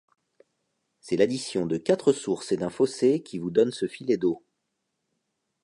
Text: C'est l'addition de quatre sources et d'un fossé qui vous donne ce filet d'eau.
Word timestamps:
C'est 0.99 1.15
l'addition 1.15 1.67
de 1.67 1.77
quatre 1.77 2.11
sources 2.11 2.51
et 2.51 2.57
d'un 2.57 2.71
fossé 2.71 3.21
qui 3.21 3.37
vous 3.37 3.51
donne 3.51 3.69
ce 3.71 3.85
filet 3.87 4.17
d'eau. 4.17 4.41